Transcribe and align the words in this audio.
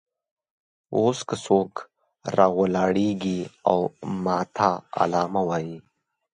اوس 0.97 1.19
که 1.29 1.35
څوک 1.45 1.71
راولاړېږي 2.37 3.39
او 3.71 3.79
ماته 4.25 4.71
علامه 5.01 5.41
وایي. 5.49 5.77